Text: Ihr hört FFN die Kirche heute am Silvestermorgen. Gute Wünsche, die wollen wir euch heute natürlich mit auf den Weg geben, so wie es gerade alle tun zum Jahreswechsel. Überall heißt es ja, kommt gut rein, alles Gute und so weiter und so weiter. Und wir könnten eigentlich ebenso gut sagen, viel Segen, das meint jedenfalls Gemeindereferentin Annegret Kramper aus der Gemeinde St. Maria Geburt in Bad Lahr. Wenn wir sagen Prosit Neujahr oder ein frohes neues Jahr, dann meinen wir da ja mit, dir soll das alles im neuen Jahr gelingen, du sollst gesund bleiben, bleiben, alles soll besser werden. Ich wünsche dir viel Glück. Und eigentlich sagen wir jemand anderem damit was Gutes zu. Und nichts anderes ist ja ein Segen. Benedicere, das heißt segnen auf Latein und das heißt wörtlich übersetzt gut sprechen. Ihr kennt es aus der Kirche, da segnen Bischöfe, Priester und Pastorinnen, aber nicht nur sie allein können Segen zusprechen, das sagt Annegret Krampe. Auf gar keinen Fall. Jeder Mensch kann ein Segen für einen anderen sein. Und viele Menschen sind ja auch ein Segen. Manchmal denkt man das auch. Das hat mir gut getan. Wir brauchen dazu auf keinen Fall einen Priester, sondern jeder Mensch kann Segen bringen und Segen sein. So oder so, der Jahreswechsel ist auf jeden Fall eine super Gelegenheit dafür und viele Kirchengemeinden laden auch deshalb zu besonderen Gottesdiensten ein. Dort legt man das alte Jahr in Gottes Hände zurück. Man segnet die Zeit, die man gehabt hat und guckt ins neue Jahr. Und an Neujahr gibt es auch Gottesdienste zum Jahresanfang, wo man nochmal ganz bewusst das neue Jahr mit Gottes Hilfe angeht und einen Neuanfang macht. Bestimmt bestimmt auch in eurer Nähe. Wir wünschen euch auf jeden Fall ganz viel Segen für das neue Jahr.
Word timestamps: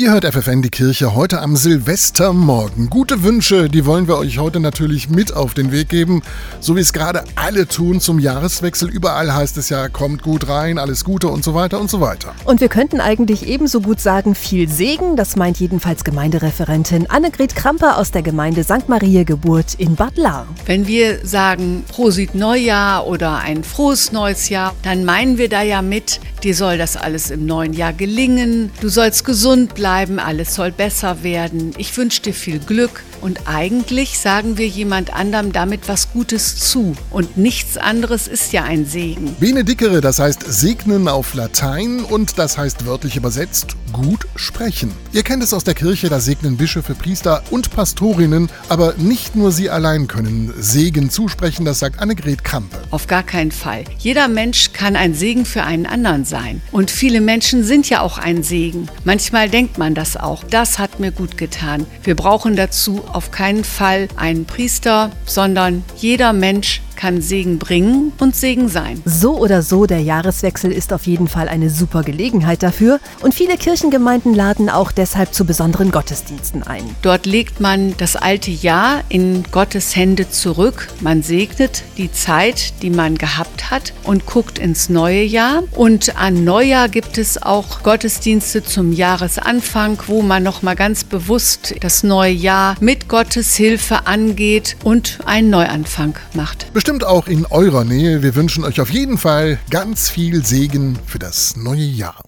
Ihr 0.00 0.12
hört 0.12 0.24
FFN 0.24 0.62
die 0.62 0.70
Kirche 0.70 1.14
heute 1.14 1.42
am 1.42 1.56
Silvestermorgen. 1.56 2.88
Gute 2.88 3.22
Wünsche, 3.22 3.68
die 3.68 3.84
wollen 3.84 4.08
wir 4.08 4.16
euch 4.16 4.38
heute 4.38 4.58
natürlich 4.58 5.10
mit 5.10 5.36
auf 5.36 5.52
den 5.52 5.72
Weg 5.72 5.90
geben, 5.90 6.22
so 6.58 6.74
wie 6.74 6.80
es 6.80 6.94
gerade 6.94 7.22
alle 7.36 7.68
tun 7.68 8.00
zum 8.00 8.18
Jahreswechsel. 8.18 8.88
Überall 8.88 9.34
heißt 9.34 9.58
es 9.58 9.68
ja, 9.68 9.90
kommt 9.90 10.22
gut 10.22 10.48
rein, 10.48 10.78
alles 10.78 11.04
Gute 11.04 11.28
und 11.28 11.44
so 11.44 11.52
weiter 11.52 11.78
und 11.78 11.90
so 11.90 12.00
weiter. 12.00 12.32
Und 12.46 12.62
wir 12.62 12.70
könnten 12.70 12.98
eigentlich 12.98 13.46
ebenso 13.46 13.82
gut 13.82 14.00
sagen, 14.00 14.34
viel 14.34 14.70
Segen, 14.70 15.16
das 15.16 15.36
meint 15.36 15.60
jedenfalls 15.60 16.02
Gemeindereferentin 16.02 17.10
Annegret 17.10 17.54
Kramper 17.54 17.98
aus 17.98 18.10
der 18.10 18.22
Gemeinde 18.22 18.64
St. 18.64 18.88
Maria 18.88 19.24
Geburt 19.24 19.74
in 19.74 19.96
Bad 19.96 20.16
Lahr. 20.16 20.46
Wenn 20.64 20.86
wir 20.86 21.26
sagen 21.26 21.84
Prosit 21.88 22.34
Neujahr 22.34 23.06
oder 23.06 23.40
ein 23.40 23.62
frohes 23.64 24.12
neues 24.12 24.48
Jahr, 24.48 24.74
dann 24.82 25.04
meinen 25.04 25.36
wir 25.36 25.50
da 25.50 25.60
ja 25.60 25.82
mit, 25.82 26.20
dir 26.42 26.54
soll 26.54 26.78
das 26.78 26.96
alles 26.96 27.30
im 27.30 27.44
neuen 27.44 27.74
Jahr 27.74 27.92
gelingen, 27.92 28.70
du 28.80 28.88
sollst 28.88 29.26
gesund 29.26 29.74
bleiben, 29.74 29.89
bleiben, 29.90 30.20
alles 30.20 30.54
soll 30.54 30.70
besser 30.70 31.24
werden. 31.24 31.74
Ich 31.76 31.96
wünsche 31.96 32.22
dir 32.22 32.32
viel 32.32 32.60
Glück. 32.60 33.02
Und 33.20 33.40
eigentlich 33.46 34.18
sagen 34.18 34.56
wir 34.56 34.68
jemand 34.68 35.12
anderem 35.12 35.52
damit 35.52 35.88
was 35.88 36.12
Gutes 36.12 36.56
zu. 36.56 36.94
Und 37.10 37.36
nichts 37.36 37.76
anderes 37.76 38.28
ist 38.28 38.52
ja 38.52 38.62
ein 38.62 38.86
Segen. 38.86 39.34
Benedicere, 39.40 40.00
das 40.00 40.20
heißt 40.20 40.44
segnen 40.46 41.08
auf 41.08 41.34
Latein 41.34 42.04
und 42.04 42.38
das 42.38 42.56
heißt 42.56 42.86
wörtlich 42.86 43.16
übersetzt 43.16 43.76
gut 43.92 44.26
sprechen. 44.36 44.92
Ihr 45.12 45.22
kennt 45.22 45.42
es 45.42 45.52
aus 45.52 45.64
der 45.64 45.74
Kirche, 45.74 46.08
da 46.08 46.20
segnen 46.20 46.56
Bischöfe, 46.56 46.94
Priester 46.94 47.42
und 47.50 47.70
Pastorinnen, 47.70 48.48
aber 48.68 48.94
nicht 48.96 49.36
nur 49.36 49.52
sie 49.52 49.68
allein 49.68 50.06
können 50.06 50.54
Segen 50.56 51.10
zusprechen, 51.10 51.64
das 51.64 51.80
sagt 51.80 51.98
Annegret 51.98 52.44
Krampe. 52.44 52.78
Auf 52.90 53.06
gar 53.06 53.22
keinen 53.22 53.50
Fall. 53.50 53.84
Jeder 53.98 54.28
Mensch 54.28 54.72
kann 54.72 54.96
ein 54.96 55.14
Segen 55.14 55.44
für 55.44 55.64
einen 55.64 55.86
anderen 55.86 56.24
sein. 56.24 56.62
Und 56.72 56.90
viele 56.90 57.20
Menschen 57.20 57.64
sind 57.64 57.88
ja 57.90 58.00
auch 58.00 58.18
ein 58.18 58.42
Segen. 58.42 58.88
Manchmal 59.04 59.50
denkt 59.50 59.78
man 59.80 59.94
das 59.94 60.16
auch. 60.16 60.44
Das 60.44 60.78
hat 60.78 61.00
mir 61.00 61.10
gut 61.10 61.36
getan. 61.36 61.86
Wir 62.04 62.14
brauchen 62.14 62.54
dazu 62.54 63.02
auf 63.12 63.32
keinen 63.32 63.64
Fall 63.64 64.06
einen 64.14 64.44
Priester, 64.44 65.10
sondern 65.24 65.82
jeder 65.96 66.32
Mensch 66.32 66.82
kann 67.00 67.22
Segen 67.22 67.58
bringen 67.58 68.12
und 68.18 68.36
Segen 68.36 68.68
sein. 68.68 69.00
So 69.06 69.38
oder 69.38 69.62
so, 69.62 69.86
der 69.86 70.02
Jahreswechsel 70.02 70.70
ist 70.70 70.92
auf 70.92 71.06
jeden 71.06 71.28
Fall 71.28 71.48
eine 71.48 71.70
super 71.70 72.02
Gelegenheit 72.02 72.62
dafür 72.62 73.00
und 73.22 73.32
viele 73.32 73.56
Kirchengemeinden 73.56 74.34
laden 74.34 74.68
auch 74.68 74.92
deshalb 74.92 75.32
zu 75.32 75.46
besonderen 75.46 75.92
Gottesdiensten 75.92 76.62
ein. 76.62 76.84
Dort 77.00 77.24
legt 77.24 77.58
man 77.58 77.96
das 77.96 78.16
alte 78.16 78.50
Jahr 78.50 79.02
in 79.08 79.44
Gottes 79.50 79.96
Hände 79.96 80.28
zurück. 80.28 80.88
Man 81.00 81.22
segnet 81.22 81.84
die 81.96 82.12
Zeit, 82.12 82.74
die 82.82 82.90
man 82.90 83.16
gehabt 83.16 83.70
hat 83.70 83.94
und 84.02 84.26
guckt 84.26 84.58
ins 84.58 84.90
neue 84.90 85.22
Jahr. 85.22 85.62
Und 85.72 86.18
an 86.18 86.44
Neujahr 86.44 86.90
gibt 86.90 87.16
es 87.16 87.42
auch 87.42 87.82
Gottesdienste 87.82 88.62
zum 88.62 88.92
Jahresanfang, 88.92 90.02
wo 90.06 90.20
man 90.20 90.42
nochmal 90.42 90.76
ganz 90.76 91.04
bewusst 91.04 91.74
das 91.80 92.02
neue 92.02 92.32
Jahr 92.32 92.76
mit 92.80 93.08
Gottes 93.08 93.56
Hilfe 93.56 94.06
angeht 94.06 94.76
und 94.84 95.20
einen 95.24 95.48
Neuanfang 95.48 96.18
macht. 96.34 96.70
Bestimmt 96.74 96.89
bestimmt 96.90 97.04
auch 97.04 97.28
in 97.28 97.46
eurer 97.46 97.84
Nähe. 97.84 98.24
Wir 98.24 98.34
wünschen 98.34 98.64
euch 98.64 98.80
auf 98.80 98.90
jeden 98.90 99.16
Fall 99.16 99.60
ganz 99.70 100.10
viel 100.10 100.44
Segen 100.44 100.98
für 101.06 101.20
das 101.20 101.54
neue 101.54 101.84
Jahr. 101.84 102.20